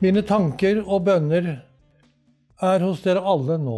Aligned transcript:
Mine 0.00 0.22
tanker 0.24 0.78
og 0.80 1.02
bønner 1.04 1.48
er 2.64 2.84
hos 2.86 3.02
dere 3.04 3.20
alle 3.20 3.58
nå. 3.60 3.76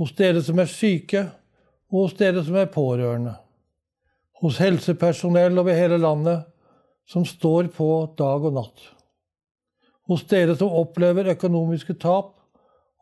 Hos 0.00 0.10
dere 0.18 0.40
som 0.42 0.58
er 0.58 0.70
syke, 0.70 1.20
og 1.92 2.08
hos 2.08 2.14
dere 2.18 2.42
som 2.42 2.56
er 2.58 2.70
pårørende. 2.72 3.36
Hos 4.42 4.56
helsepersonell 4.58 5.60
over 5.60 5.76
hele 5.78 6.00
landet 6.02 6.48
som 7.06 7.22
står 7.22 7.68
på 7.76 7.86
dag 8.18 8.46
og 8.48 8.56
natt. 8.56 8.82
Hos 10.10 10.24
dere 10.26 10.56
som 10.58 10.74
opplever 10.74 11.30
økonomiske 11.30 11.94
tap 12.02 12.32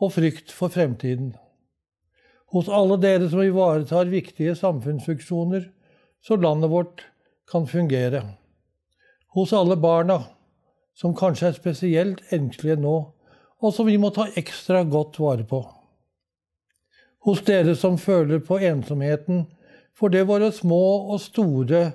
og 0.00 0.12
frykt 0.12 0.53
for 0.53 0.72
fremtiden. 0.75 1.31
Hos 2.53 2.68
alle 2.68 2.99
dere 3.00 3.31
som 3.32 3.40
ivaretar 3.40 4.11
viktige 4.12 4.53
samfunnsfunksjoner 4.58 5.64
så 6.21 6.36
landet 6.36 6.72
vårt 6.75 7.07
kan 7.49 7.64
fungere. 7.64 8.21
Hos 9.32 9.54
alle 9.57 9.79
barna, 9.81 10.18
som 11.00 11.17
kanskje 11.17 11.49
er 11.49 11.57
spesielt 11.57 12.21
engstelige 12.35 12.77
nå, 12.82 12.96
og 13.61 13.72
som 13.72 13.89
vi 13.89 13.96
må 14.00 14.11
ta 14.13 14.27
ekstra 14.36 14.82
godt 14.85 15.17
vare 15.21 15.46
på. 15.49 15.63
Hos 17.25 17.41
dere 17.45 17.75
som 17.77 17.99
føler 18.00 18.41
på 18.45 18.61
ensomheten 18.64 19.46
fordi 20.00 20.22
våre 20.25 20.49
små 20.57 20.82
og 21.13 21.21
store 21.21 21.91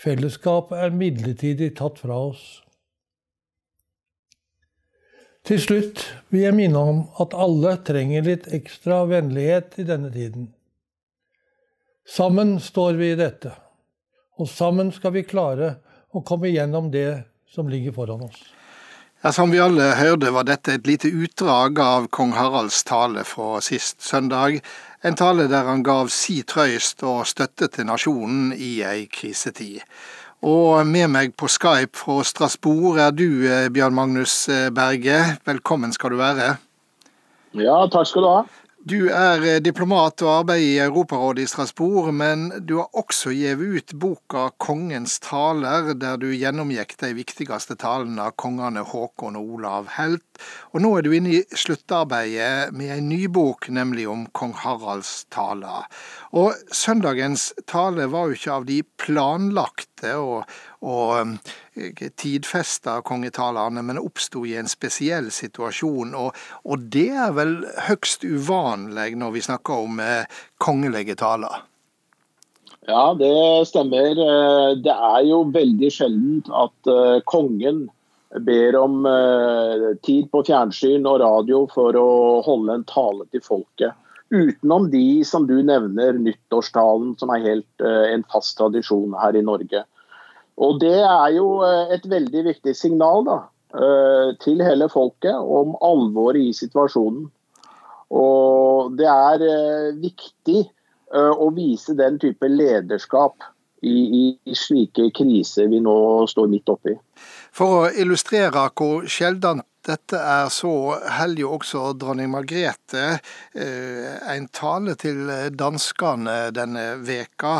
fellesskap 0.00 0.70
er 0.72 0.94
midlertidig 0.96 1.74
tatt 1.76 2.00
fra 2.00 2.16
oss. 2.30 2.44
Til 5.44 5.58
slutt 5.60 6.04
vil 6.30 6.46
jeg 6.46 6.56
minne 6.56 6.80
om 6.92 7.02
at 7.20 7.34
alle 7.34 7.74
trenger 7.84 8.24
litt 8.24 8.46
ekstra 8.54 9.02
vennlighet 9.10 9.76
i 9.82 9.86
denne 9.88 10.12
tiden. 10.14 10.52
Sammen 12.08 12.56
står 12.62 12.96
vi 13.00 13.10
i 13.12 13.18
dette, 13.18 13.52
og 14.38 14.48
sammen 14.48 14.92
skal 14.94 15.16
vi 15.16 15.26
klare 15.26 15.74
å 16.14 16.22
komme 16.26 16.50
gjennom 16.52 16.88
det 16.94 17.24
som 17.54 17.68
ligger 17.68 17.92
foran 17.92 18.22
oss. 18.22 18.42
Ja, 19.22 19.32
Som 19.32 19.50
vi 19.50 19.60
alle 19.60 19.82
hørte, 19.94 20.32
var 20.34 20.44
dette 20.48 20.74
et 20.74 20.86
lite 20.86 21.08
utdrag 21.08 21.78
av 21.78 22.08
kong 22.10 22.32
Haralds 22.34 22.80
tale 22.84 23.22
fra 23.24 23.60
sist 23.62 24.00
søndag. 24.02 24.58
En 25.02 25.14
tale 25.14 25.46
der 25.50 25.68
han 25.68 25.84
gav 25.86 26.10
si 26.10 26.40
trøyst 26.42 27.04
og 27.06 27.26
støtte 27.30 27.68
til 27.70 27.86
nasjonen 27.86 28.50
i 28.56 28.80
ei 28.82 29.06
krisetid. 29.06 29.84
Og 30.42 30.82
med 30.86 31.06
meg 31.14 31.36
på 31.38 31.46
Skype 31.46 31.94
fra 31.94 32.24
Strasbourg 32.26 32.98
er 32.98 33.14
du, 33.14 33.46
eh, 33.46 33.68
Bjørn 33.70 33.94
Magnus 33.94 34.48
eh, 34.48 34.70
Berge. 34.74 35.38
Velkommen 35.46 35.92
skal 35.94 36.10
du 36.10 36.18
være. 36.18 36.56
Ja, 37.54 37.86
takk 37.86 38.08
skal 38.10 38.26
du 38.26 38.30
ha. 38.32 38.42
Du 38.82 39.06
er 39.14 39.44
eh, 39.46 39.60
diplomat 39.62 40.24
og 40.24 40.30
arbeider 40.40 40.64
i 40.66 40.80
Europarådet 40.82 41.44
i 41.44 41.50
Strasbourg, 41.52 42.08
men 42.18 42.48
du 42.66 42.80
har 42.80 42.88
også 42.98 43.30
gitt 43.30 43.60
ut 43.62 43.92
boka 43.94 44.48
'Kongens 44.58 45.20
taler', 45.22 45.92
der 45.94 46.16
du 46.18 46.26
gjennomgikk 46.34 46.96
de 46.98 47.12
viktigste 47.14 47.76
talene 47.78 48.24
av 48.26 48.34
kongene 48.34 48.82
Håkon 48.82 49.38
og 49.38 49.52
Olav 49.54 49.86
Helt. 49.94 50.42
Og 50.74 50.82
nå 50.82 50.90
er 50.98 51.06
du 51.06 51.12
inne 51.14 51.30
i 51.30 51.44
sluttarbeidet 51.54 52.74
med 52.74 52.90
en 52.96 53.08
ny 53.12 53.28
bok, 53.30 53.70
nemlig 53.70 54.08
om 54.10 54.26
kong 54.34 54.56
Haralds 54.64 55.28
taler. 55.30 55.86
Og 56.34 56.50
søndagens 56.74 57.52
tale 57.70 58.10
var 58.10 58.26
jo 58.26 58.34
ikke 58.40 58.58
av 58.58 58.66
de 58.66 58.82
planlagte 58.98 59.91
og, 60.18 60.42
og 60.82 61.36
tidfesta 62.18 62.98
kongetalene, 63.06 63.84
men 63.86 64.00
oppsto 64.02 64.44
i 64.48 64.56
en 64.58 64.70
spesiell 64.70 65.30
situasjon. 65.34 66.14
Og, 66.18 66.38
og, 66.64 66.88
det 66.92 67.10
er 67.26 67.34
vel 67.36 67.60
høgst 67.88 68.26
uvanlig 68.26 69.12
når 69.18 69.36
vi 69.36 69.44
snakker 69.48 69.86
om 69.86 70.02
eh, 70.02 70.42
kongelige 70.62 71.16
taler? 71.20 71.62
Ja, 72.90 73.14
det 73.14 73.66
stemmer. 73.70 74.10
Eh, 74.10 74.76
det 74.82 74.94
er 74.94 75.26
jo 75.28 75.44
veldig 75.54 75.90
sjeldent 75.94 76.50
at 76.50 76.90
eh, 76.90 77.18
kongen 77.30 77.84
ber 78.42 78.78
om 78.80 79.04
eh, 79.06 79.92
tid 80.02 80.30
på 80.32 80.42
fjernsyn 80.48 81.06
og 81.06 81.20
radio 81.22 81.66
for 81.70 81.96
å 81.98 82.40
holde 82.46 82.78
en 82.78 82.86
tale 82.88 83.28
til 83.30 83.44
folket. 83.44 83.94
Utenom 84.32 84.88
de 84.90 85.22
som 85.28 85.44
du 85.46 85.58
nevner, 85.60 86.16
nyttårstalen, 86.16 87.12
som 87.20 87.30
er 87.34 87.44
helt 87.44 87.84
en 87.84 88.24
fast 88.32 88.56
tradisjon 88.56 89.12
her 89.20 89.36
i 89.36 89.44
Norge. 89.44 89.82
Og 90.60 90.80
Det 90.80 90.98
er 91.00 91.28
jo 91.36 91.62
eh, 91.64 91.94
et 91.96 92.04
veldig 92.08 92.44
viktig 92.50 92.74
signal 92.76 93.24
da, 93.28 93.38
eh, 93.72 94.34
til 94.42 94.62
hele 94.64 94.88
folket 94.92 95.34
om 95.36 95.76
alvoret 95.80 96.42
i 96.42 96.52
situasjonen. 96.56 97.26
Og 98.12 98.96
Det 98.98 99.08
er 99.08 99.48
eh, 99.48 99.90
viktig 99.96 100.68
å 101.12 101.50
vise 101.52 101.92
den 101.92 102.14
type 102.16 102.48
lederskap 102.48 103.42
i, 103.84 103.92
i, 103.92 104.20
i 104.48 104.54
slike 104.56 105.10
kriser 105.12 105.66
vi 105.68 105.82
nå 105.84 105.96
står 106.24 106.46
midt 106.48 106.72
oppi. 106.72 106.94
For 107.52 107.82
å 107.82 107.90
illustrere 107.92 108.68
hvor 108.76 109.06
sjeldent 109.10 109.66
dette 109.86 110.18
er 110.18 110.46
så 110.52 110.70
heldig 111.18 111.44
også 111.56 111.80
dronning 111.98 112.30
Margrethe 112.30 113.18
eh, 113.18 114.12
en 114.30 114.46
tale 114.54 114.94
til 115.00 115.26
danskene 115.58 116.52
denne 116.54 116.84
veka, 117.02 117.56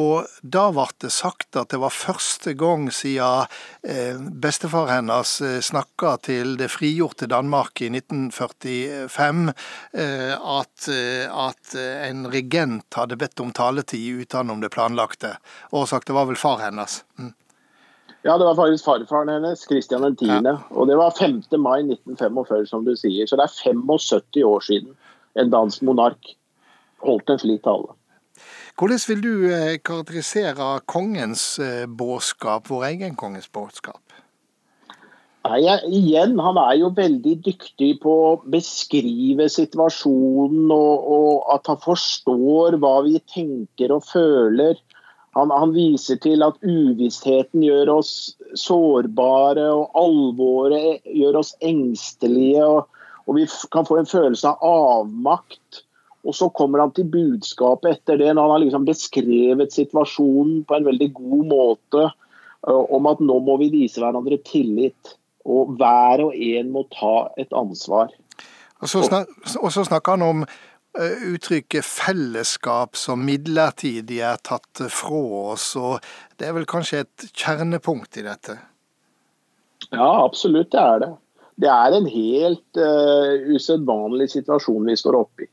og 0.00 0.30
da 0.40 0.70
ble 0.72 0.86
det 1.04 1.12
sagt 1.12 1.58
at 1.60 1.74
det 1.74 1.80
var 1.82 1.92
første 1.92 2.54
gang 2.56 2.88
siden 2.88 3.52
eh, 3.84 4.16
bestefar 4.16 4.88
hennes 4.94 5.36
eh, 5.44 5.58
snakka 5.60 6.16
til 6.30 6.56
det 6.60 6.70
frigjorte 6.72 7.28
Danmark 7.28 7.84
i 7.84 7.90
1945 7.92 9.52
at, 9.96 10.88
at 10.88 11.74
en 11.76 12.26
regent 12.32 12.96
hadde 12.98 13.18
bedt 13.20 13.40
om 13.42 13.52
taletid 13.56 14.22
utenom 14.22 14.62
det 14.62 14.72
planlagte. 14.72 15.36
Årsak 15.76 16.06
det 16.08 16.16
var 16.16 16.28
vel 16.30 16.40
far 16.40 16.62
hennes. 16.64 17.02
Mm. 17.20 17.34
Ja, 18.26 18.34
det 18.38 18.46
var 18.48 18.56
faktisk 18.58 18.84
farfaren 18.88 19.30
hennes, 19.30 19.60
Kristian 19.70 20.02
10. 20.02 20.26
Ja. 20.42 20.56
Og 20.74 20.88
det 20.90 20.96
var 20.98 21.14
5. 21.14 21.44
mai 21.62 21.84
1945, 21.84 22.66
som 22.66 22.82
du 22.86 22.96
sier. 22.98 23.28
Så 23.28 23.38
det 23.38 23.46
er 23.46 23.60
75 23.62 24.42
år 24.42 24.64
siden 24.66 24.96
en 25.38 25.52
dansk 25.52 25.84
monark 25.86 26.34
holdt 27.06 27.30
en 27.30 27.38
slik 27.38 27.62
tale. 27.62 27.94
Hvordan 28.76 29.00
vil 29.08 29.22
du 29.24 29.34
eh, 29.54 29.78
karakterisere 29.78 30.80
kongens 30.90 31.44
eh, 31.62 31.86
budskap, 31.86 32.66
vår 32.68 32.90
egen 32.90 33.14
kongens 33.16 33.48
budskap? 33.48 34.02
Nei, 35.46 35.62
igjen, 35.94 36.34
Han 36.42 36.58
er 36.58 36.74
jo 36.80 36.90
veldig 36.96 37.36
dyktig 37.46 37.92
på 38.02 38.12
å 38.26 38.34
beskrive 38.50 39.46
situasjonen, 39.52 40.66
og, 40.74 41.06
og 41.16 41.54
at 41.54 41.70
han 41.70 41.78
forstår 41.84 42.76
hva 42.82 42.96
vi 43.06 43.20
tenker 43.30 43.94
og 43.94 44.04
føler. 44.10 44.80
Han, 45.36 45.50
han, 45.52 45.72
viser 45.76 46.16
til 46.24 46.40
at 46.46 46.56
uvissheten 46.64 47.60
gjør 47.64 47.90
oss 47.98 48.12
sårbare, 48.56 49.66
og 49.68 49.98
alvoret 50.00 51.02
gjør 51.12 51.42
oss 51.42 51.52
engstelige. 51.60 52.64
Og, 52.64 52.86
og, 53.26 53.36
vi 53.36 53.44
kan 53.72 53.84
få 53.88 53.98
en 54.00 54.08
følelse 54.08 54.48
av 54.48 54.64
avmakt. 54.64 55.82
Og 56.26 56.34
så 56.34 56.48
kommer 56.56 56.82
han 56.82 56.94
til 56.96 57.10
budskapet 57.12 57.98
etter 57.98 58.18
det, 58.22 58.32
når 58.32 58.46
han 58.46 58.54
har 58.54 58.62
liksom 58.64 58.86
beskrevet 58.88 59.76
situasjonen 59.76 60.64
på 60.66 60.78
en 60.78 60.88
veldig 60.88 61.10
god 61.20 61.44
måte, 61.52 62.08
om 62.66 63.06
at 63.06 63.20
nå 63.22 63.36
må 63.46 63.60
vi 63.60 63.68
vise 63.76 64.00
hverandre 64.02 64.40
tillit. 64.48 65.16
Og 65.46 65.76
hver 65.76 66.24
og 66.24 66.32
en 66.34 66.72
må 66.74 66.88
ta 66.96 67.28
et 67.38 67.52
ansvar. 67.54 68.08
Og 68.80 68.88
så, 68.88 69.04
snak, 69.04 69.28
og 69.60 69.68
så 69.72 69.84
snakker 69.86 70.16
han 70.16 70.24
om 70.24 70.42
uttrykket 71.32 71.84
fellesskap 71.84 72.96
som 72.96 73.24
midlertidig 73.26 74.20
er 74.24 74.40
tatt 74.44 74.82
fra 74.92 75.20
oss, 75.52 75.74
og 75.76 76.00
det 76.38 76.48
er 76.48 76.56
vel 76.56 76.68
kanskje 76.68 77.04
et 77.04 77.28
kjernepunkt 77.32 78.18
i 78.20 78.24
dette? 78.26 78.58
Ja, 79.90 80.24
absolutt 80.24 80.72
det 80.72 80.82
er 80.82 81.02
det. 81.04 81.12
Det 81.56 81.68
er 81.72 81.94
en 81.96 82.08
helt 82.10 82.80
uh, 82.80 83.36
usedvanlig 83.54 84.28
situasjon 84.34 84.88
vi 84.88 84.96
står 84.98 85.20
oppe 85.22 85.46
i. 85.46 85.50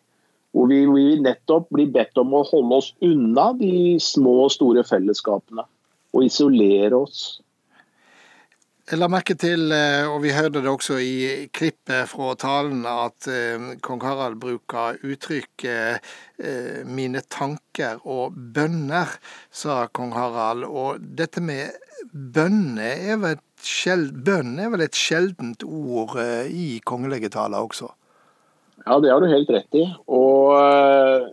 Hvor 0.54 0.68
vi, 0.70 0.84
vi 0.86 1.20
nettopp 1.24 1.70
blir 1.74 1.90
bedt 1.94 2.20
om 2.22 2.36
å 2.36 2.44
holde 2.46 2.82
oss 2.82 2.92
unna 3.02 3.52
de 3.58 3.98
små 4.04 4.44
og 4.46 4.52
store 4.54 4.84
fellesskapene. 4.86 5.66
Og 6.14 6.28
isolere 6.28 7.00
oss. 7.00 7.40
Jeg 8.84 9.00
la 9.00 9.08
merke 9.08 9.32
til, 9.40 9.70
eh, 9.72 10.04
og 10.12 10.18
vi 10.26 10.34
hørte 10.36 10.60
det 10.60 10.68
også 10.68 10.98
i 11.00 11.48
klippet 11.56 12.10
fra 12.12 12.34
talen, 12.36 12.82
at 12.84 13.30
eh, 13.32 13.68
kong 13.80 14.02
Harald 14.04 14.42
bruker 14.42 14.98
uttrykket 15.08 16.04
eh, 16.44 16.82
'mine 16.84 17.22
tanker 17.32 18.02
og 18.04 18.36
bønner', 18.36 19.16
sa 19.48 19.88
kong 19.88 20.12
Harald. 20.12 20.68
Og 20.68 21.00
dette 21.00 21.40
med 21.40 21.72
bønner 22.12 23.08
er 23.14 23.22
vel 23.22 23.38
et, 23.38 23.46
sjeld, 23.64 24.12
bønn 24.28 24.60
er 24.60 24.74
vel 24.74 24.84
et 24.84 25.00
sjeldent 25.00 25.64
ord 25.64 26.20
i 26.52 26.82
kongelige 26.84 27.32
taler 27.32 27.64
også? 27.64 27.88
Ja, 28.84 29.00
det 29.00 29.14
har 29.14 29.24
du 29.24 29.32
helt 29.32 29.54
rett 29.56 29.80
i. 29.80 29.86
Og 30.12 30.60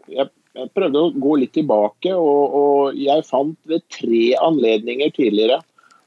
jeg, 0.07 0.31
jeg 0.55 0.71
prøvde 0.71 1.03
å 1.03 1.11
gå 1.19 1.35
litt 1.43 1.57
tilbake, 1.59 2.15
og, 2.15 2.55
og 2.63 2.95
jeg 2.95 3.27
fant 3.27 3.59
ved 3.67 3.83
tre 3.91 4.23
anledninger 4.39 5.11
tidligere 5.19 5.59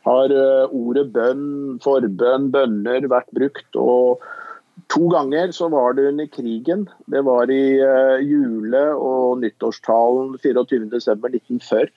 har 0.03 0.33
eh, 0.35 0.71
ordet 0.75 1.09
bønn, 1.15 1.43
forbønn, 1.83 2.49
bønner 2.53 3.07
vært 3.11 3.31
brukt. 3.35 3.69
og 3.79 4.23
To 4.91 5.07
ganger 5.11 5.53
så 5.55 5.69
var 5.71 5.95
det 5.95 6.09
under 6.11 6.27
krigen. 6.27 6.87
Det 7.09 7.21
var 7.25 7.51
i 7.53 7.77
uh, 7.79 8.19
jule- 8.19 8.95
og 8.97 9.39
nyttårstalen 9.43 10.33
24.12.1940, 10.43 11.91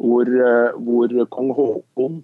hvor, 0.00 0.30
uh, 0.30 0.70
hvor 0.86 1.12
kong 1.34 1.50
Haakon 1.58 2.20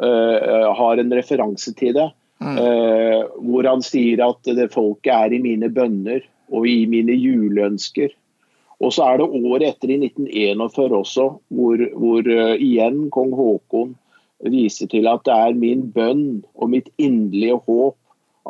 uh, 0.00 0.72
har 0.80 1.00
en 1.00 1.14
referanse 1.14 1.74
til 1.78 1.94
det. 1.96 2.08
Mm. 2.42 2.56
Uh, 2.58 3.20
hvor 3.46 3.68
han 3.68 3.84
sier 3.84 4.24
at 4.26 4.54
det 4.56 4.72
folket 4.74 5.12
er 5.14 5.36
i 5.36 5.42
mine 5.44 5.70
bønner 5.72 6.24
og 6.50 6.66
i 6.68 6.82
mine 6.90 7.14
juleønsker. 7.14 8.10
Og 8.82 8.90
så 8.96 9.06
er 9.06 9.20
det 9.20 9.28
året 9.28 9.68
etter, 9.68 9.92
i 9.94 10.00
1941 10.08 10.98
også, 10.98 11.28
hvor, 11.54 11.84
hvor 11.94 12.26
uh, 12.26 12.56
igjen 12.56 13.06
kong 13.14 13.36
Haakon 13.38 13.94
viser 14.52 14.90
til 14.92 15.08
at 15.08 15.24
det 15.24 15.34
er 15.34 15.56
min 15.58 15.86
bønn 15.94 16.42
og 16.54 16.72
mitt 16.72 16.90
inderlige 16.98 17.60
håp 17.66 17.96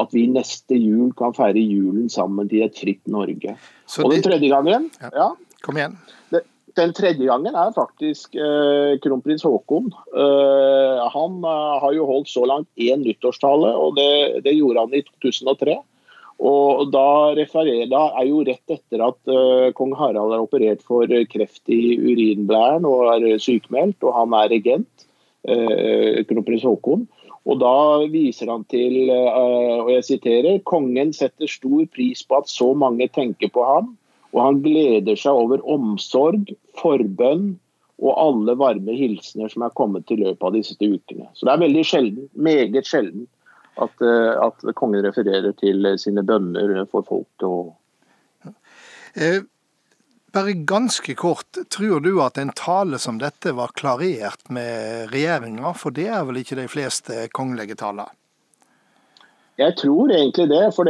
at 0.00 0.10
vi 0.14 0.24
neste 0.26 0.74
jul 0.74 1.12
kan 1.18 1.34
feire 1.36 1.62
julen 1.62 2.08
sammen 2.10 2.48
til 2.50 2.64
et 2.66 2.74
fritt 2.78 3.04
Norge. 3.10 3.54
Så 3.86 4.02
og 4.02 4.10
den 4.10 4.24
tredje 4.26 4.50
gangen 4.50 4.90
ja. 4.98 5.12
ja 5.14 5.28
Kom 5.64 5.78
igjen. 5.78 5.94
Det, 6.34 6.42
den 6.76 6.92
tredje 6.96 7.24
gangen 7.24 7.54
er 7.54 7.72
faktisk 7.76 8.34
eh, 8.36 8.98
kronprins 9.02 9.46
Haakon. 9.46 9.92
Eh, 10.12 11.02
han 11.14 11.38
eh, 11.40 11.74
har 11.84 11.94
jo 11.96 12.08
holdt 12.10 12.30
så 12.32 12.44
langt 12.48 12.68
én 12.76 13.04
nyttårstale, 13.04 13.70
og 13.78 13.94
det, 13.96 14.44
det, 14.44 14.56
gjorde 14.58 14.84
han 14.84 14.96
i 14.98 15.04
2003. 15.06 15.78
Og 16.44 16.90
da, 16.90 17.06
referer, 17.38 17.86
da 17.88 18.08
er 18.18 18.26
jo 18.26 18.42
rett 18.44 18.72
etter 18.74 19.04
at 19.06 19.30
uh, 19.30 19.70
kong 19.78 19.92
Harald 19.94 20.34
er 20.34 20.42
operert 20.42 20.82
for 20.82 21.06
kreft 21.30 21.70
i 21.70 21.94
urinblæren 21.94 22.82
og 22.90 23.06
er 23.12 23.38
sykemeldt, 23.38 24.02
og 24.02 24.16
han 24.18 24.34
er 24.40 24.50
regent, 24.50 25.06
kronprins 25.44 26.64
Haakon. 26.64 27.04
Og 27.44 27.60
da 27.60 27.76
viser 28.08 28.48
han 28.48 28.64
til, 28.72 29.10
uh, 29.12 29.82
og 29.84 29.90
jeg 29.92 30.06
siterer, 30.08 30.62
kongen 30.64 31.12
setter 31.12 31.50
stor 31.50 31.84
pris 31.92 32.24
på 32.24 32.40
at 32.40 32.48
så 32.48 32.70
mange 32.78 33.10
tenker 33.12 33.52
på 33.52 33.66
ham, 33.68 33.92
og 34.32 34.40
han 34.40 34.62
gleder 34.64 35.18
seg 35.20 35.36
over 35.44 35.60
omsorg, 35.70 36.54
forbønn 36.80 37.52
og 38.02 38.16
alle 38.18 38.56
varme 38.58 38.96
hilsener 38.96 39.52
som 39.52 39.62
er 39.62 39.76
kommet 39.78 40.10
i 40.10 40.18
løpet 40.18 40.42
av 40.42 40.56
disse 40.56 40.74
ukene. 40.80 41.28
Så 41.36 41.46
det 41.46 41.52
er 41.52 41.62
veldig 41.62 41.84
sjelden, 41.86 42.26
meget 42.34 42.88
sjelden 42.88 43.28
at, 43.78 44.02
eh, 44.02 44.32
at 44.42 44.64
kongen 44.74 45.04
refererer 45.06 45.54
til 45.60 45.86
sine 46.02 46.24
bønner 46.26 46.80
for 46.90 47.06
folket. 47.06 47.46
Og... 47.46 48.56
Eh, 49.14 49.44
bare 50.34 50.52
ganske 50.66 51.14
kort, 51.14 51.60
tror 51.70 52.02
du 52.02 52.18
at 52.22 52.38
en 52.38 52.52
tale 52.56 52.98
som 52.98 53.20
dette 53.22 53.54
var 53.54 53.72
klarert 53.78 54.50
med 54.50 55.12
regjeringa, 55.14 55.72
for 55.78 55.94
det 55.94 56.08
er 56.10 56.26
vel 56.26 56.42
ikke 56.42 56.58
de 56.58 56.68
fleste 56.70 57.28
kongelige 57.34 57.78
taler? 57.78 58.10
Jeg 59.54 59.76
tror 59.78 60.10
egentlig 60.10 60.48
det. 60.50 60.62
For 60.74 60.88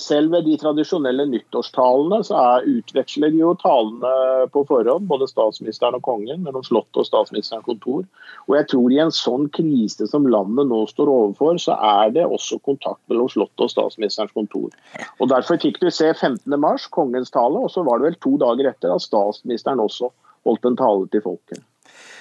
selv 0.00 0.32
ved 0.32 0.46
de 0.48 0.54
tradisjonelle 0.56 1.26
nyttårstalene 1.28 2.22
så 2.24 2.38
er, 2.40 2.68
utveksler 2.78 3.34
jo 3.36 3.50
talene 3.60 4.12
på 4.54 4.62
forhånd, 4.70 5.04
både 5.10 5.28
statsministeren 5.28 5.98
og 5.98 6.04
kongen, 6.06 6.40
mellom 6.46 6.64
Slottet 6.64 7.02
og 7.02 7.08
statsministerens 7.10 7.66
kontor. 7.68 8.06
Og 8.48 8.56
jeg 8.56 8.70
tror 8.72 8.94
i 8.94 9.02
en 9.04 9.12
sånn 9.12 9.50
krise 9.52 10.08
som 10.08 10.30
landet 10.32 10.70
nå 10.72 10.80
står 10.88 11.12
overfor, 11.12 11.60
så 11.60 11.76
er 11.76 12.16
det 12.16 12.24
også 12.24 12.62
kontakt 12.64 13.02
mellom 13.12 13.28
Slottet 13.28 13.68
og 13.68 13.74
statsministerens 13.74 14.32
kontor. 14.32 14.72
Og 15.20 15.28
Derfor 15.36 15.60
fikk 15.60 15.82
du 15.84 15.90
se 15.92 16.08
15.3, 16.14 16.74
kongens 16.96 17.34
tale, 17.36 17.66
og 17.68 17.72
så 17.74 17.84
var 17.84 18.00
det 18.00 18.10
vel 18.10 18.20
to 18.24 18.36
dager 18.40 18.72
etter 18.72 18.96
at 18.96 19.04
statsministeren 19.04 19.84
også 19.84 20.08
holdt 20.48 20.64
en 20.64 20.80
tale 20.80 21.10
til 21.12 21.24
folket. 21.26 21.60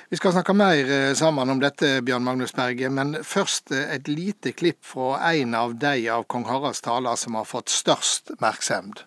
Vi 0.09 0.17
skal 0.17 0.35
snakke 0.35 0.53
mer 0.53 0.91
eh, 0.91 1.13
sammen 1.17 1.49
om 1.49 1.59
dette, 1.61 1.99
Bjørn 2.05 2.23
Magnus 2.27 2.53
Berge, 2.53 2.91
men 2.93 3.15
først 3.25 3.71
eh, 3.73 3.95
et 3.95 4.05
lite 4.07 4.51
klipp 4.53 4.83
fra 4.85 5.17
en 5.31 5.55
av 5.57 5.73
de 5.81 6.05
av 6.13 6.27
kong 6.29 6.45
Haralds 6.45 6.83
taler 6.85 7.17
som 7.17 7.37
har 7.39 7.47
fått 7.49 7.73
størst 7.73 8.35
oppmerksomhet. 8.35 9.01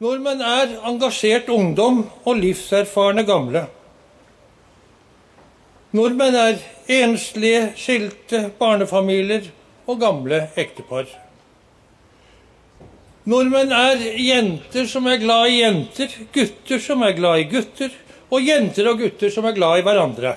Nordmenn 0.00 0.40
er 0.40 0.78
engasjert 0.88 1.50
ungdom 1.52 2.06
og 2.22 2.40
livserfarne 2.40 3.26
gamle. 3.28 3.66
Nordmenn 5.92 6.36
er 6.38 6.64
enslige, 7.02 7.72
skilte 7.76 8.46
barnefamilier 8.56 9.50
og 9.88 10.00
gamle 10.00 10.46
ektepar. 10.56 11.08
Nordmenn 13.28 13.76
er 13.76 14.00
jenter 14.24 14.88
som 14.88 15.08
er 15.10 15.20
glad 15.20 15.50
i 15.52 15.58
jenter, 15.60 16.20
gutter 16.32 16.80
som 16.80 17.02
er 17.04 17.16
glad 17.18 17.42
i 17.42 17.48
gutter, 17.50 17.92
og 18.28 18.44
jenter 18.44 18.90
og 18.90 19.00
gutter 19.00 19.32
som 19.32 19.46
er 19.48 19.56
glad 19.56 19.80
i 19.80 19.86
hverandre. 19.86 20.34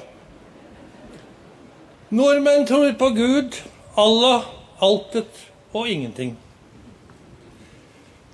Nordmenn 2.11 2.65
tror 2.67 2.91
på 2.99 3.09
Gud, 3.15 3.57
Allah, 3.99 4.47
altet 4.83 5.45
og 5.71 5.87
ingenting. 5.87 6.35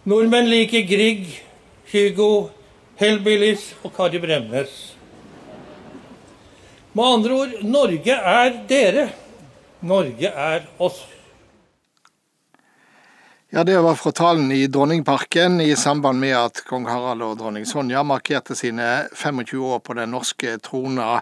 Nordmenn 0.07 0.49
liker 0.49 0.85
Grieg, 0.87 1.27
Hugo, 1.91 2.49
Hellbillies 2.97 3.73
og 3.83 3.93
Kari 3.97 4.21
Bremnes. 4.23 4.73
Med 6.97 7.05
andre 7.05 7.35
ord 7.37 7.59
Norge 7.61 8.15
er 8.15 8.55
dere. 8.69 9.09
Norge 9.85 10.31
er 10.31 10.65
oss. 10.81 11.03
Ja, 13.49 13.63
Det 13.63 13.81
var 13.81 13.95
fra 13.95 14.11
talen 14.11 14.51
i 14.51 14.67
Dronningparken 14.67 15.61
i 15.61 15.75
samband 15.75 16.19
med 16.19 16.35
at 16.35 16.59
kong 16.67 16.83
Harald 16.85 17.23
og 17.23 17.37
dronning 17.39 17.63
Sonja 17.65 18.01
markerte 18.03 18.57
sine 18.59 19.07
25 19.15 19.61
år 19.63 19.79
på 19.79 19.95
den 19.95 20.11
norske 20.11 20.57
trona. 20.59 21.21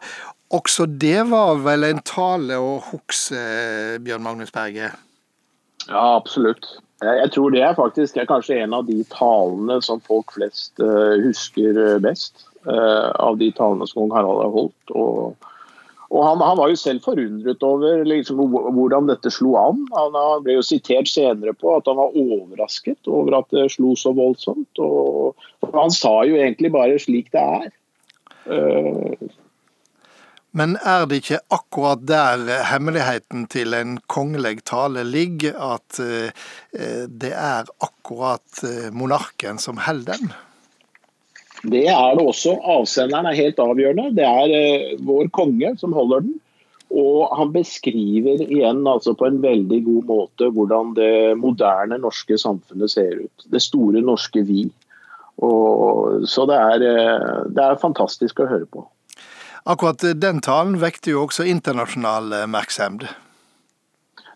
Også 0.49 0.87
det 0.89 1.27
var 1.29 1.59
vel 1.61 1.85
en 1.85 2.01
tale 2.01 2.57
å 2.57 2.79
huske, 2.87 3.43
Bjørn 4.01 4.25
Magnus 4.25 4.49
Berge? 4.55 4.89
Ja, 5.85 6.15
absolutt. 6.15 6.65
Jeg 7.05 7.29
tror 7.35 7.53
det 7.53 7.61
er 7.61 7.77
faktisk 7.77 8.17
er 8.17 8.25
kanskje 8.25 8.57
en 8.63 8.73
av 8.73 8.89
de 8.89 9.03
talene 9.13 9.77
som 9.85 10.01
folk 10.01 10.33
flest 10.33 10.81
uh, 10.81 11.21
husker 11.21 11.77
best. 12.01 12.47
Uh, 12.65 13.13
av 13.21 13.37
de 13.37 13.51
talene 13.53 13.85
som 13.85 14.01
kong 14.01 14.17
Harald 14.17 14.41
har 14.47 14.55
holdt. 14.55 14.95
og 14.97 15.51
og 16.13 16.21
han, 16.21 16.41
han, 16.43 16.57
var 16.59 16.69
jo 16.69 16.77
selv 16.77 17.01
forundret 17.05 17.63
over 17.65 18.03
liksom, 18.05 18.41
hvordan 18.77 19.09
dette 19.09 19.31
slo 19.33 19.55
an. 19.57 19.81
Han 19.95 20.17
ble 20.45 20.59
jo 20.59 20.65
sitert 20.65 21.09
senere 21.09 21.55
på 21.57 21.73
at 21.77 21.89
han 21.89 21.97
var 21.97 22.13
overrasket 22.19 23.09
over 23.09 23.39
at 23.39 23.49
det 23.55 23.71
slo 23.73 23.95
så 23.97 24.13
voldsomt. 24.15 24.81
Og, 24.83 25.33
og 25.65 25.73
han 25.73 25.93
sa 25.93 26.19
jo 26.29 26.37
egentlig 26.37 26.71
bare 26.75 26.99
'slik 27.01 27.33
det 27.33 27.41
er'. 27.41 27.73
Uh, 28.45 29.33
men 30.55 30.77
er 30.85 31.03
det 31.09 31.17
ikke 31.19 31.41
akkurat 31.51 32.05
der 32.07 32.45
hemmeligheten 32.69 33.47
til 33.51 33.73
en 33.73 33.97
kongelig 34.07 34.61
tale 34.63 35.03
ligger, 35.03 35.57
at 35.73 35.99
uh, 35.99 36.29
det 37.09 37.33
er 37.33 37.65
akkurat 37.81 38.63
monarken 38.93 39.57
som 39.59 39.81
holder 39.81 40.13
den? 40.21 40.31
Det 41.63 41.85
er 41.89 42.17
det 42.17 42.25
også. 42.25 42.57
Avsenderen 42.75 43.29
er 43.29 43.37
helt 43.37 43.59
avgjørende. 43.61 44.11
Det 44.17 44.25
er 44.25 44.55
eh, 44.55 44.97
vår 45.05 45.29
konge 45.35 45.75
som 45.79 45.95
holder 45.95 46.25
den. 46.25 46.35
Og 46.95 47.31
han 47.35 47.51
beskriver 47.51 48.43
igjen 48.45 48.83
altså 48.87 49.15
på 49.17 49.27
en 49.27 49.41
veldig 49.43 49.79
god 49.87 50.09
måte 50.09 50.49
hvordan 50.53 50.93
det 50.95 51.35
moderne 51.41 51.97
norske 51.99 52.37
samfunnet 52.39 52.93
ser 52.93 53.25
ut. 53.25 53.47
Det 53.51 53.61
store 53.63 54.03
norske 54.05 54.45
vi. 54.45 54.67
Og, 55.43 56.27
så 56.29 56.45
det 56.47 56.59
er, 56.59 56.85
eh, 56.91 57.39
det 57.51 57.65
er 57.65 57.81
fantastisk 57.81 58.43
å 58.43 58.49
høre 58.51 58.69
på. 58.69 58.85
Akkurat 59.65 60.03
den 60.21 60.43
talen 60.45 60.77
vekte 60.77 61.15
jo 61.15 61.25
også 61.25 61.47
internasjonal 61.49 62.43
oppmerksomhet. 62.43 63.15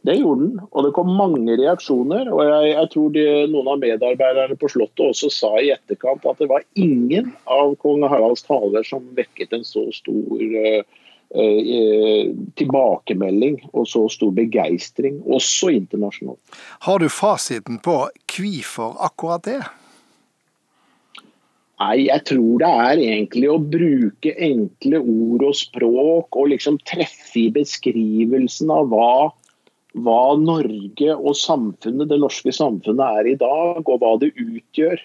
Det 0.08 0.15
gjorde 0.15 0.46
den, 0.46 0.60
og 0.72 0.86
det 0.86 0.94
kom 0.96 1.10
mange 1.12 1.58
reaksjoner. 1.60 2.29
og 2.32 2.41
Jeg, 2.48 2.72
jeg 2.72 2.91
tror 2.94 3.10
de, 3.15 3.25
noen 3.51 3.72
av 3.74 3.82
medarbeiderne 3.82 4.56
på 4.60 4.70
Slottet 4.72 5.03
også 5.10 5.32
sa 5.34 5.51
i 5.60 5.74
etterkant 5.75 6.24
at 6.29 6.39
det 6.39 6.48
var 6.51 6.63
ingen 6.79 7.34
av 7.51 7.75
kong 7.84 8.06
Haralds 8.08 8.46
taler 8.48 8.86
som 8.88 9.03
vekket 9.18 9.58
en 9.58 9.65
så 9.68 9.84
stor 9.96 10.39
uh, 10.39 10.79
uh, 11.36 12.32
tilbakemelding 12.62 13.60
og 13.74 13.89
så 13.91 14.06
stor 14.13 14.32
begeistring, 14.38 15.20
også 15.27 15.74
internasjonalt. 15.82 16.63
Har 16.88 17.03
du 17.03 17.10
fasiten 17.12 17.82
på 17.84 18.00
hvorfor 18.08 18.96
akkurat 19.10 19.44
det? 19.50 19.60
Nei, 21.79 22.10
jeg 22.10 22.24
tror 22.27 22.60
det 22.60 22.70
er 22.86 23.01
egentlig 23.03 23.51
å 23.51 23.60
bruke 23.60 24.32
enkle 24.36 25.00
ord 25.00 25.46
og 25.48 25.56
språk 25.56 26.36
og 26.39 26.50
liksom 26.51 26.79
treffe 26.88 27.46
i 27.46 27.51
beskrivelsen 27.56 28.72
av 28.75 28.89
hva 28.91 29.29
hva 29.98 30.36
Norge 30.38 31.15
og 31.15 31.38
samfunnet, 31.38 32.10
det 32.12 32.19
norske 32.22 32.53
samfunnet 32.53 33.22
er 33.22 33.31
i 33.31 33.39
dag, 33.39 33.81
og 33.81 33.96
hva 34.01 34.13
det 34.22 34.34
utgjør. 34.36 35.01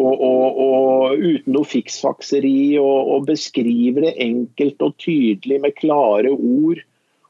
Og, 0.00 0.20
og, 0.22 0.58
og 0.62 1.18
uten 1.18 1.54
noe 1.56 1.66
fiksfakseri, 1.66 2.78
og, 2.78 3.10
og 3.14 3.26
beskriver 3.30 4.06
det 4.06 4.14
enkelt 4.22 4.84
og 4.86 4.94
tydelig 5.02 5.58
med 5.64 5.76
klare 5.80 6.30
ord. 6.30 6.84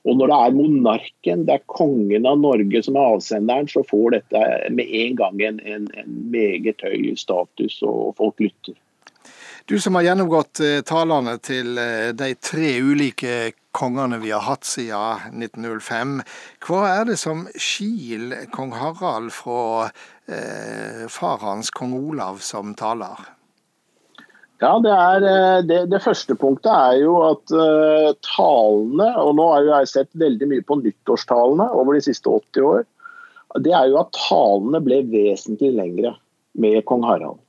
Og 0.09 0.17
når 0.17 0.31
det 0.31 0.37
er 0.37 0.55
monarken, 0.57 1.47
det 1.49 1.57
er 1.57 1.67
kongen 1.69 2.29
av 2.29 2.39
Norge 2.41 2.83
som 2.85 2.97
er 2.97 3.17
avsenderen, 3.17 3.69
så 3.69 3.85
får 3.89 4.17
dette 4.17 4.45
med 4.77 4.93
en 5.01 5.17
gang 5.19 5.43
en, 5.45 5.59
en, 5.61 5.89
en 6.01 6.15
meget 6.33 6.85
høy 6.85 7.13
status, 7.21 7.81
og 7.85 8.15
folk 8.21 8.41
lytter. 8.41 8.77
Du 9.69 9.77
som 9.81 9.95
har 9.95 10.09
gjennomgått 10.09 10.63
eh, 10.65 10.81
talene 10.87 11.37
til 11.45 11.77
eh, 11.79 12.11
de 12.17 12.33
tre 12.43 12.73
ulike 12.83 13.53
kongene 13.77 14.19
vi 14.23 14.33
har 14.35 14.45
hatt 14.47 14.67
siden 14.67 15.43
1905. 15.43 16.21
Hva 16.67 16.85
er 16.91 17.11
det 17.11 17.19
som 17.21 17.47
skiller 17.55 18.49
kong 18.55 18.73
Harald 18.79 19.33
fra 19.35 19.91
eh, 20.31 21.05
far 21.11 21.39
hans, 21.45 21.71
kong 21.75 21.95
Olav, 21.99 22.41
som 22.45 22.75
taler? 22.79 23.21
Ja, 24.61 24.75
det, 24.85 24.93
er, 24.93 25.25
eh, 25.25 25.59
det, 25.65 25.85
det, 25.89 26.03
første 26.05 26.37
punktet 26.37 26.69
er 26.69 26.99
jo 27.01 27.15
at 27.25 27.53
uh, 27.55 28.11
talene, 28.27 29.09
og 29.23 29.37
nå 29.39 29.47
har 29.55 29.69
jeg 29.71 29.93
sett 29.95 30.11
veldig 30.21 30.51
mye 30.51 30.65
på 30.69 30.77
nyttårstalene 30.83 31.71
over 31.73 31.97
de 31.97 32.03
siste 32.05 32.29
80 32.29 32.67
år, 32.69 32.83
det 33.65 33.73
er 33.75 33.89
jo 33.91 34.03
at 34.03 34.13
talene 34.15 34.83
ble 34.85 35.01
vesentlig 35.11 35.73
lengre 35.79 36.13
med 36.61 36.85
kong 36.91 37.07
Harald. 37.09 37.41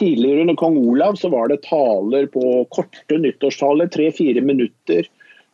Tidligere 0.00 0.42
under 0.42 0.58
kong 0.58 0.76
Olav 0.80 1.16
så 1.20 1.30
var 1.30 1.48
det 1.50 1.62
taler 1.68 2.26
på 2.32 2.64
korte 2.74 3.18
nyttårstaler, 3.20 3.90
tre-fire 3.92 4.42
minutter. 4.42 5.06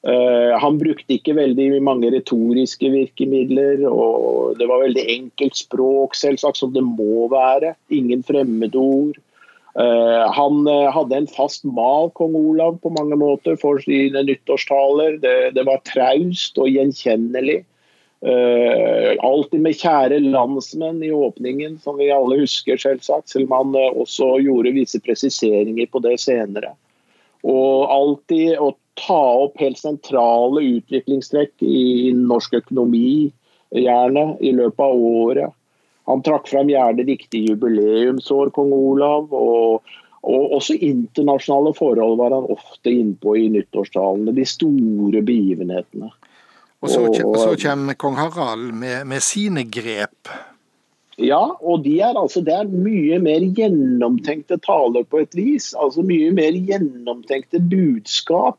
Uh, 0.07 0.55
han 0.63 0.77
brukte 0.79 1.17
ikke 1.17 1.35
veldig 1.35 1.81
mange 1.83 2.13
retoriske 2.15 2.93
virkemidler, 2.93 3.81
og 3.91 4.55
det 4.61 4.69
var 4.71 4.85
veldig 4.85 5.03
enkelt 5.17 5.59
språk, 5.59 6.15
selvsagt, 6.15 6.61
som 6.61 6.71
det 6.77 6.85
må 6.87 7.27
være. 7.33 7.75
Ingen 7.91 8.23
fremmedord. 8.27 9.19
Uh, 9.75 10.31
han 10.37 10.63
uh, 10.71 10.93
hadde 10.95 11.19
en 11.19 11.27
fast 11.27 11.67
mal, 11.67 12.13
kong 12.15 12.39
Olav, 12.39 12.79
på 12.85 12.95
mange 12.95 13.19
måter 13.19 13.59
for 13.59 13.83
sine 13.83 14.23
nyttårstaler. 14.29 15.19
Det, 15.25 15.35
det 15.59 15.67
var 15.67 15.83
traust 15.91 16.63
og 16.63 16.71
gjenkjennelig. 16.71 17.65
Alltid 18.27 19.61
med 19.63 19.77
kjære 19.77 20.17
landsmenn 20.25 21.03
i 21.05 21.13
åpningen, 21.15 21.77
som 21.85 21.99
vi 22.01 22.09
alle 22.11 22.41
husker, 22.41 22.81
selvsagt. 22.81 23.29
Selv 23.31 23.53
om 23.53 23.53
han 23.77 23.93
også 24.01 24.39
gjorde 24.43 24.73
visse 24.75 24.99
presiseringer 25.05 25.87
på 25.93 26.01
det 26.03 26.17
senere. 26.25 26.73
Og 27.47 27.85
alltid 27.93 28.57
å 28.57 28.73
ta 28.97 29.21
opp 29.45 29.61
helt 29.61 29.79
sentrale 29.79 30.63
utviklingstrekk 30.79 31.63
i 31.63 32.13
norsk 32.17 32.57
økonomi, 32.63 33.31
gjerne, 33.77 34.25
i 34.41 34.55
løpet 34.57 34.83
av 34.87 35.07
året. 35.11 35.55
Han 36.07 36.23
trakk 36.23 36.49
fram 36.49 36.71
gjerne 36.71 37.07
viktige 37.07 37.55
jubileumsår, 37.55 38.53
kong 38.57 38.75
Olav. 38.77 39.33
og 39.35 39.95
og 40.27 40.57
også 40.59 40.75
internasjonale 40.83 41.71
forhold 41.77 42.17
var 42.19 42.35
han 42.35 42.49
ofte 42.51 42.91
innpå 42.91 43.37
i 43.39 43.47
nyttårstalene. 43.55 44.35
De 44.35 44.47
store 44.49 45.23
begivenhetene. 45.23 46.11
Og 46.83 46.91
så, 46.91 47.05
og 47.23 47.37
så 47.39 47.53
kommer 47.61 47.97
kong 47.99 48.19
Harald 48.19 48.73
med, 48.75 49.07
med, 49.07 49.23
sine 49.25 49.65
grep. 49.71 50.33
Ja, 51.17 51.41
og 51.63 51.85
de 51.87 51.95
er 52.05 52.19
altså, 52.19 52.43
det 52.45 52.53
er 52.53 52.69
mye 52.69 53.21
mer 53.23 53.47
gjennomtenkte 53.57 54.59
taler 54.67 55.07
på 55.09 55.23
et 55.23 55.39
vis. 55.39 55.71
Altså 55.79 56.05
mye 56.07 56.35
mer 56.37 56.59
gjennomtenkte 56.59 57.63
budskap. 57.71 58.59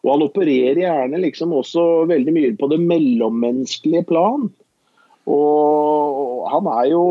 Og 0.00 0.14
han 0.14 0.24
opererer 0.24 0.80
gjerne 0.80 1.20
liksom 1.20 1.52
også 1.56 2.06
veldig 2.10 2.34
mye 2.36 2.56
på 2.56 2.70
det 2.72 2.80
mellommenneskelige 2.80 4.06
plan. 4.08 4.48
Og 5.30 6.46
han 6.50 6.66
er 6.72 6.86
jo 6.90 7.02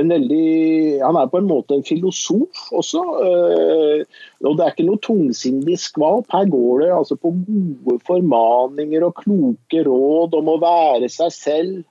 en 0.00 0.08
veldig 0.10 1.00
Han 1.02 1.18
er 1.20 1.28
på 1.30 1.38
en 1.38 1.48
måte 1.50 1.76
en 1.76 1.86
filosof 1.86 2.72
også. 2.72 3.02
Eh, 3.26 4.02
og 4.46 4.56
det 4.56 4.64
er 4.64 4.74
ikke 4.74 4.88
noe 4.88 5.02
tungsindig 5.04 5.78
skvalp. 5.82 6.30
Her 6.32 6.48
går 6.50 6.84
det 6.84 6.90
altså 6.96 7.18
på 7.20 7.34
gode 7.44 8.00
formaninger 8.08 9.04
og 9.06 9.20
kloke 9.20 9.84
råd 9.86 10.36
om 10.40 10.52
å 10.54 10.60
være 10.62 11.10
seg 11.12 11.34
selv, 11.34 11.82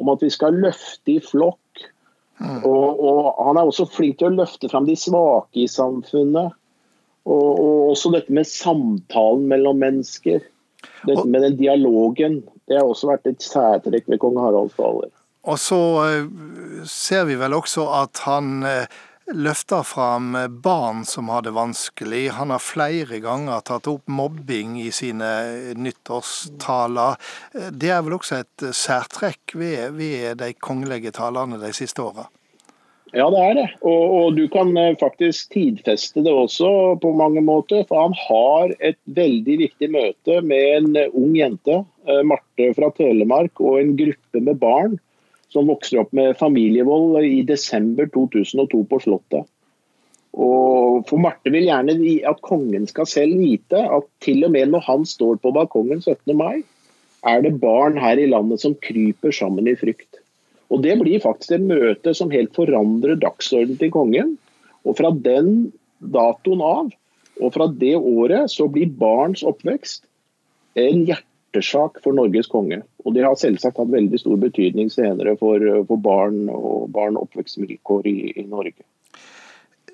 om 0.00 0.10
at 0.12 0.24
vi 0.24 0.32
skal 0.34 0.58
løfte 0.64 1.16
i 1.16 1.20
flokk. 1.22 1.86
Mm. 2.42 2.64
Og, 2.66 2.98
og, 2.98 3.20
han 3.46 3.60
er 3.60 3.68
også 3.68 3.86
flink 3.86 4.18
til 4.18 4.32
å 4.32 4.40
løfte 4.40 4.70
fram 4.72 4.88
de 4.88 4.98
svake 4.98 5.62
i 5.62 5.70
samfunnet. 5.70 6.56
Og, 7.28 7.48
og 7.52 7.92
også 7.92 8.10
dette 8.16 8.34
med 8.34 8.48
samtalen 8.48 9.46
mellom 9.50 9.78
mennesker. 9.82 10.42
Dette 11.06 11.26
med 11.28 11.46
den 11.46 11.56
dialogen. 11.60 12.40
Det 12.66 12.78
har 12.78 12.88
også 12.88 13.12
vært 13.12 13.30
et 13.30 13.44
særtrekk 13.44 14.10
ved 14.10 14.20
kong 14.22 14.38
Haralds 14.42 14.74
faller. 14.78 15.10
Og 15.42 15.58
så 15.58 15.80
eh, 16.06 16.28
ser 16.86 17.26
vi 17.26 17.38
vel 17.38 17.54
også 17.56 17.88
at 17.98 18.22
han 18.26 18.62
eh, 18.66 19.00
løfter 19.34 19.82
fram 19.86 20.36
barn 20.62 21.02
som 21.08 21.30
har 21.32 21.42
det 21.46 21.54
vanskelig. 21.56 22.28
Han 22.38 22.54
har 22.54 22.62
flere 22.62 23.18
ganger 23.22 23.64
tatt 23.66 23.88
opp 23.90 24.06
mobbing 24.10 24.76
i 24.82 24.90
sine 24.94 25.30
nyttårstaler. 25.78 27.18
Det 27.70 27.90
er 27.90 28.04
vel 28.06 28.18
også 28.18 28.42
et 28.42 28.68
særtrekk 28.76 29.56
ved, 29.58 29.98
ved 29.98 30.38
de 30.42 30.52
kongelige 30.58 31.14
talene 31.18 31.60
de 31.62 31.72
siste 31.76 32.02
åra? 32.02 32.28
Ja, 33.12 33.26
det 33.28 33.40
er 33.44 33.56
det. 33.58 33.66
Og, 33.84 34.02
og, 34.16 34.36
du 34.38 34.46
kan 34.52 34.70
eh, 34.80 34.94
faktisk 34.96 35.52
tidfeste 35.52 36.22
det 36.24 36.32
også 36.32 36.68
på 37.02 37.12
mange 37.16 37.42
måter. 37.44 37.84
For 37.88 38.06
han 38.06 38.14
har 38.16 38.72
et 38.80 38.96
veldig 39.04 39.58
viktig 39.66 39.90
møte 39.92 40.38
med 40.40 40.68
en 40.78 40.96
eh, 40.96 41.12
ung 41.12 41.34
jente, 41.36 41.82
eh, 42.08 42.22
Marte 42.24 42.70
fra 42.78 42.88
Telemark, 42.96 43.60
og 43.60 43.82
en 43.82 43.92
gruppe 43.98 44.44
med 44.48 44.60
barn 44.62 44.96
som 45.52 45.68
vokser 45.68 46.00
opp 46.00 46.14
med 46.16 46.38
familievold 46.40 47.20
i 47.28 47.42
desember 47.44 48.08
2002 48.14 48.80
på 48.88 49.02
Slottet. 49.04 49.44
Og 50.32 51.04
for 51.10 51.20
Marte 51.20 51.52
vil 51.52 51.68
gjerne 51.68 51.98
at 52.24 52.40
kongen 52.40 52.88
skal 52.88 53.04
selv 53.10 53.36
vite 53.36 53.76
at 53.76 54.08
til 54.24 54.46
og 54.48 54.54
med 54.54 54.72
når 54.72 54.86
han 54.88 55.04
står 55.04 55.36
på 55.42 55.52
balkongen 55.52 56.00
17. 56.00 56.32
mai, 56.32 56.62
er 57.28 57.44
det 57.44 57.58
barn 57.60 58.00
her 58.00 58.16
i 58.16 58.30
landet 58.32 58.64
som 58.64 58.78
kryper 58.80 59.36
sammen 59.36 59.68
i 59.68 59.76
frykt. 59.76 60.21
Og 60.72 60.80
Det 60.82 60.96
blir 61.00 61.20
faktisk 61.20 61.52
et 61.58 61.68
møte 61.68 62.14
som 62.16 62.32
helt 62.32 62.54
forandrer 62.56 63.20
dagsordenen 63.20 63.78
til 63.80 63.92
kongen. 63.92 64.36
Og 64.88 64.96
Fra 64.98 65.12
den 65.12 65.72
datoen 66.00 66.64
av 66.64 66.90
og 67.40 67.52
fra 67.54 67.66
det 67.66 67.94
året 67.96 68.50
så 68.52 68.68
blir 68.70 68.92
barns 68.98 69.42
oppvekst 69.46 70.04
en 70.78 71.04
hjertesak 71.08 72.00
for 72.04 72.16
Norges 72.16 72.48
konge. 72.50 72.82
Og 73.04 73.14
Det 73.14 73.24
har 73.24 73.36
selvsagt 73.38 73.80
hatt 73.80 73.92
veldig 73.92 74.20
stor 74.20 74.40
betydning 74.40 74.90
senere 74.92 75.36
for, 75.40 75.62
for 75.88 76.00
barn 76.00 76.48
og 76.52 76.90
barn 76.94 77.18
oppvekstvilkår 77.20 78.08
i, 78.08 78.18
i 78.36 78.46
Norge. 78.48 78.84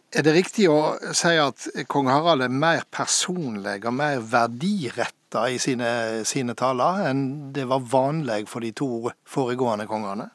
Er 0.08 0.25
det 0.25 0.32
riktig 0.38 0.70
å 0.73 0.97
si 1.12 1.35
at 1.37 1.66
kong 1.92 2.08
Harald 2.08 2.47
er 2.47 2.52
mer 2.52 2.87
personlig 2.90 3.82
og 3.85 3.92
mer 3.99 4.23
verdiretta 4.25 5.44
i 5.52 5.58
sine, 5.61 6.25
sine 6.25 6.54
taler 6.56 7.11
enn 7.11 7.26
det 7.52 7.66
var 7.68 7.85
vanlig 7.85 8.47
for 8.49 8.64
de 8.64 8.73
to 8.73 9.11
foregående 9.28 9.85
kongene? 9.90 10.30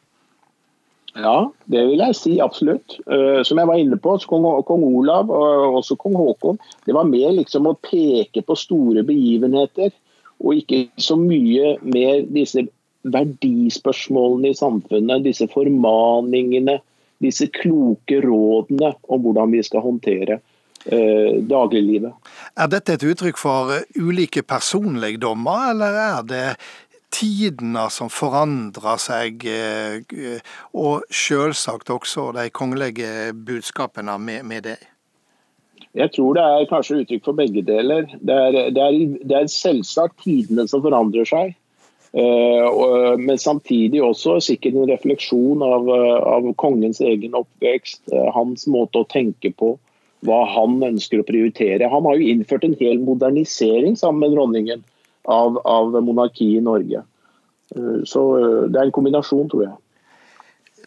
Ja, 1.13 1.51
det 1.70 1.82
vil 1.91 2.01
jeg 2.01 2.17
si 2.17 2.32
absolutt. 2.41 2.96
Uh, 3.05 3.43
som 3.46 3.60
jeg 3.62 3.70
var 3.70 3.79
inne 3.79 4.00
på, 4.01 4.15
kong, 4.29 4.48
kong, 4.65 4.86
Olav 4.88 5.29
og 5.29 5.79
også 5.79 5.98
kong 6.01 6.15
Haakon, 6.17 6.62
det 6.88 6.96
var 6.98 7.10
mer 7.10 7.36
liksom 7.38 7.70
å 7.70 7.77
peke 7.86 8.41
på 8.41 8.58
store 8.58 9.05
begivenheter, 9.05 9.93
og 10.43 10.63
ikke 10.63 10.88
så 10.98 11.17
mye 11.20 11.75
mer 11.86 12.25
disse 12.34 12.65
verdispørsmålene 13.03 14.53
i 14.53 14.58
samfunnet, 14.58 15.25
disse 15.27 15.46
formaningene, 15.51 16.79
disse 17.24 17.48
kloke 17.53 18.17
rådene 18.24 18.93
om 19.12 19.22
hvordan 19.24 19.53
vi 19.53 19.62
skal 19.63 19.86
håndtere 19.86 20.39
uh, 20.39 21.38
dagliglivet. 21.46 22.34
Er 22.58 22.74
dette 22.74 22.98
et 22.98 23.05
uttrykk 23.13 23.38
for 23.38 23.77
ulike 24.00 24.41
personligdommer, 24.41 25.70
eller 25.75 26.01
er 26.08 26.25
det 26.25 26.48
tidene 27.13 27.88
som 27.93 28.10
forandrer 28.12 29.00
seg, 29.01 29.46
eh, 29.48 30.41
og 30.74 31.05
selvsagt 31.13 31.91
også 31.93 32.32
de 32.36 32.50
kongelige 32.53 33.32
budskapene 33.34 34.17
med, 34.20 34.63
det? 34.67 34.79
Jeg 35.93 36.10
tror 36.15 36.38
det 36.38 36.43
er 36.43 36.70
kanskje 36.70 37.03
uttrykk 37.03 37.25
for 37.25 37.38
begge 37.38 37.62
deler. 37.65 38.08
Det 38.17 38.34
er, 38.34 38.55
det 38.74 38.82
er, 38.82 39.01
det 39.22 39.38
er 39.38 39.51
selvsagt 39.51 40.24
tidene 40.25 40.65
som 40.70 40.82
forandrer 40.86 41.29
seg. 41.29 41.53
Uh, 42.13 43.17
men 43.17 43.39
samtidig 43.41 43.98
også 44.05 44.36
sikkert 44.46 44.75
en 44.77 44.89
refleksjon 44.91 45.63
av, 45.65 45.88
av 46.29 46.50
kongens 46.62 47.00
egen 47.01 47.34
oppvekst, 47.34 48.03
uh, 48.13 48.27
hans 48.36 48.67
måte 48.70 49.01
å 49.01 49.08
tenke 49.10 49.50
på, 49.58 49.72
hva 50.24 50.43
han 50.53 50.77
ønsker 50.86 51.24
å 51.24 51.25
prioritere. 51.25 51.89
Han 51.89 52.05
har 52.05 52.20
jo 52.20 52.29
innført 52.36 52.67
en 52.67 52.77
hel 52.77 53.01
modernisering 53.01 53.98
sammen 53.98 54.22
med 54.27 54.38
dronningen 54.38 54.86
av, 55.24 55.62
av 55.68 56.03
monarkiet 56.03 56.60
i 56.60 56.65
Norge. 56.65 57.03
Eh, 57.75 58.03
så 58.06 58.25
eh, 58.39 58.60
det 58.70 58.80
er 58.80 58.89
en 58.89 58.96
kombinasjon, 58.96 59.50
tror 59.50 59.68
jeg. 59.68 59.75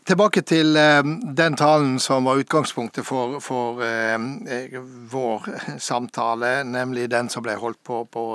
Tilbake 0.06 0.44
til 0.46 0.76
eh, 0.78 1.02
den 1.34 1.56
talen 1.58 1.96
som 1.98 2.28
var 2.28 2.38
utgangspunktet 2.38 3.02
for, 3.02 3.40
for 3.42 3.80
eh, 3.82 4.76
vår 5.10 5.48
samtale, 5.82 6.60
nemlig 6.62 7.08
den 7.10 7.26
som 7.32 7.42
ble 7.42 7.56
holdt 7.58 7.80
på 7.82 8.04
på 8.14 8.26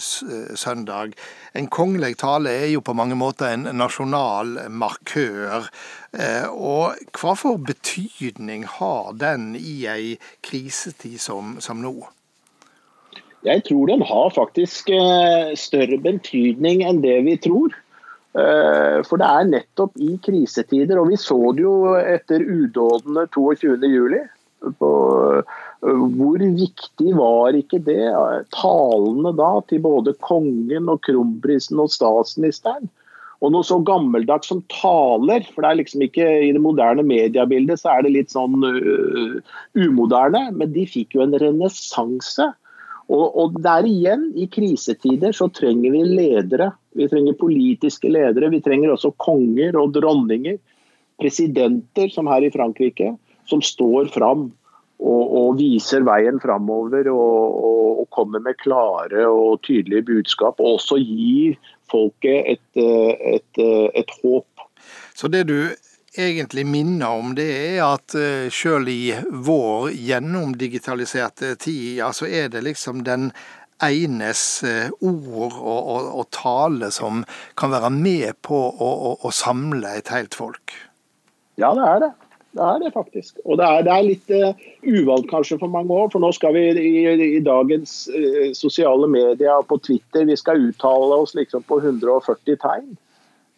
søndag. 0.00 1.12
En 1.52 1.68
kongelig 1.68 2.16
tale 2.24 2.54
er 2.62 2.72
jo 2.72 2.80
på 2.80 2.96
mange 2.96 3.18
måter 3.20 3.52
en 3.52 3.68
nasjonal 3.76 4.70
markør. 4.72 5.68
Eh, 6.16 6.48
og 6.48 6.96
hva 7.20 7.36
for 7.36 7.60
betydning 7.60 8.64
har 8.78 9.12
den 9.12 9.50
i 9.58 9.82
ei 9.84 10.14
krisetid 10.40 11.20
som, 11.20 11.58
som 11.60 11.84
nå? 11.84 11.98
Jeg 13.48 13.64
tror 13.64 13.88
den 13.88 14.02
har 14.04 14.32
faktisk 14.34 14.90
større 15.58 15.98
betydning 16.04 16.82
enn 16.84 17.02
det 17.04 17.18
vi 17.26 17.36
tror. 17.40 17.72
Eh, 18.38 18.98
for 19.08 19.20
det 19.20 19.28
er 19.28 19.48
nettopp 19.48 19.96
i 20.04 20.16
krisetider, 20.24 20.98
og 21.00 21.10
vi 21.12 21.18
så 21.20 21.38
det 21.56 21.64
jo 21.64 21.94
etter 21.98 22.44
udådene 22.44 23.24
22.07. 23.34 24.18
Eh, 24.68 25.56
hvor 26.18 26.44
viktig 26.44 27.14
var 27.16 27.56
ikke 27.56 27.80
det, 27.86 28.10
talene 28.54 29.32
da 29.38 29.50
til 29.70 29.82
både 29.84 30.14
kongen 30.26 30.90
og 30.92 31.02
kronprinsen 31.06 31.80
og 31.82 31.92
statsministeren? 31.94 32.90
Og 33.38 33.52
noe 33.54 33.62
så 33.62 33.78
gammeldags 33.86 34.50
som 34.50 34.64
taler, 34.72 35.44
for 35.54 35.62
det 35.62 35.68
er 35.70 35.78
liksom 35.78 36.02
ikke 36.02 36.26
i 36.42 36.50
det 36.50 36.62
moderne 36.62 37.04
mediebildet 37.06 37.78
så 37.78 37.92
er 37.92 38.02
det 38.02 38.16
litt 38.16 38.32
sånn 38.34 38.56
uh, 38.66 39.36
umoderne, 39.78 40.40
men 40.58 40.72
de 40.74 40.82
fikk 40.90 41.14
jo 41.14 41.22
en 41.22 41.36
renessanse. 41.38 42.48
Og, 43.08 43.26
og, 43.40 43.56
der 43.64 43.86
igjen, 43.88 44.28
i 44.36 44.44
krisetider, 44.52 45.32
så 45.32 45.48
trenger 45.48 45.94
vi 45.94 46.02
ledere. 46.04 46.72
Vi 46.98 47.08
trenger 47.08 47.38
politiske 47.40 48.10
ledere, 48.12 48.50
vi 48.52 48.60
trenger 48.64 48.92
også 48.92 49.14
konger 49.16 49.78
og 49.80 49.94
dronninger. 49.96 50.58
Presidenter, 51.18 52.12
som 52.12 52.28
her 52.30 52.44
i 52.44 52.52
Frankrike, 52.54 53.14
som 53.48 53.64
står 53.64 54.12
fram 54.12 54.50
og, 54.98 55.22
og 55.40 55.56
viser 55.58 56.04
veien 56.06 56.38
framover 56.42 57.08
og, 57.14 57.58
og, 57.70 58.04
kommer 58.14 58.42
med 58.42 58.56
klare 58.58 59.26
og 59.30 59.60
tydelige 59.62 60.04
budskap. 60.08 60.60
Og 60.60 60.78
også 60.78 60.98
gir 61.00 61.58
folket 61.90 62.54
et, 62.56 62.64
et, 62.76 63.20
et, 63.38 63.60
eh, 63.62 63.88
et 64.02 64.14
håp. 64.22 64.64
Så 65.14 65.30
det 65.30 65.46
du 65.48 65.60
egentlig 66.18 66.66
minner 66.66 67.20
om, 67.20 67.34
det 67.38 67.48
er 67.48 67.84
at 67.86 68.16
eh, 68.18 68.48
selv 68.52 68.90
i 68.92 69.14
vår 69.30 69.92
gjennomdigitaliserte 69.94 71.54
tid, 71.62 71.98
ja, 72.02 72.12
så 72.12 72.26
er 72.26 72.50
det 72.52 72.64
liksom 72.66 73.04
den 73.06 73.30
enes 73.84 74.42
ord 74.98 75.54
og, 75.54 75.76
og, 75.78 76.06
og, 76.18 76.24
tale 76.34 76.88
som 76.90 77.20
kan 77.54 77.70
være 77.70 77.92
med 77.94 78.40
på 78.42 78.58
å, 78.58 78.88
å, 78.90 79.12
å 79.22 79.30
samle 79.30 79.92
et 80.00 80.10
helt 80.10 80.34
folk. 80.34 80.74
Ja, 81.62 81.70
det 81.78 81.84
er 81.86 82.02
det. 82.02 82.10
Det 82.58 82.64
er 82.64 82.78
det 82.82 82.92
faktisk. 82.94 83.38
Og 83.44 83.58
det 83.60 83.66
er, 83.66 83.82
det 83.86 83.92
er 83.92 84.06
litt 84.06 84.30
uh, 84.32 84.68
uvant 84.82 85.26
kanskje 85.30 85.58
for 85.60 85.70
mange 85.70 85.94
år. 85.94 86.08
For 86.12 86.22
nå 86.22 86.30
skal 86.34 86.56
vi 86.56 86.64
i, 86.80 87.02
i 87.38 87.42
dagens 87.44 88.08
uh, 88.10 88.48
sosiale 88.56 89.08
medier 89.10 89.66
på 89.68 89.78
Twitter 89.84 90.26
vi 90.28 90.36
skal 90.38 90.64
uttale 90.70 91.20
oss 91.22 91.36
liksom 91.38 91.66
på 91.68 91.80
140 91.82 92.58
tegn. 92.62 92.96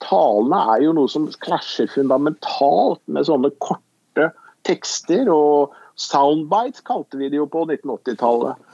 Talene 0.00 0.61
er 0.75 0.87
jo 0.87 0.95
noe 0.97 1.11
som 1.12 1.28
klasjer 1.45 1.90
fundamentalt 1.92 3.02
med 3.07 3.28
sånne 3.28 3.52
korte 3.62 4.30
tekster. 4.69 5.28
Og 5.33 5.75
soundbites 6.00 6.85
kalte 6.88 7.21
vi 7.21 7.30
det 7.33 7.40
jo 7.40 7.49
på 7.50 7.66
1980-tallet. 7.69 8.66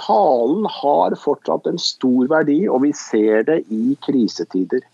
Talen 0.00 0.68
har 0.80 1.16
fortsatt 1.20 1.68
en 1.68 1.80
stor 1.80 2.30
verdi, 2.30 2.62
og 2.68 2.86
vi 2.86 2.94
ser 2.96 3.44
det 3.48 3.62
i 3.68 3.96
krisetider. 4.06 4.84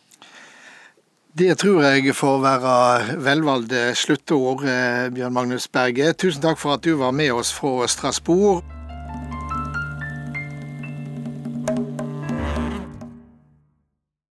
Det 1.37 1.59
tror 1.61 1.83
jeg 1.85 2.15
får 2.17 2.39
være 2.41 3.17
velvalgte 3.21 3.91
sluttord, 3.95 4.65
eh, 4.65 5.11
Bjørn 5.13 5.37
Magnus 5.37 5.69
Berge. 5.69 6.15
Tusen 6.17 6.41
takk 6.43 6.59
for 6.59 6.79
at 6.79 6.85
du 6.87 6.97
var 6.97 7.13
med 7.13 7.35
oss 7.37 7.53
fra 7.53 7.85
Strasbourg. 7.87 8.76